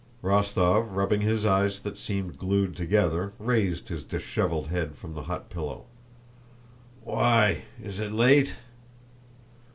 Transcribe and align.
Rostóv, 0.23 0.95
rubbing 0.95 1.21
his 1.21 1.45
eyes 1.45 1.81
that 1.81 1.95
seemed 1.95 2.39
glued 2.39 2.75
together, 2.75 3.33
raised 3.37 3.89
his 3.89 4.03
disheveled 4.03 4.69
head 4.69 4.95
from 4.95 5.13
the 5.13 5.21
hot 5.29 5.51
pillow. 5.51 5.85
"Why, 7.03 7.65
is 7.79 7.99
it 7.99 8.11
late?" 8.11 8.55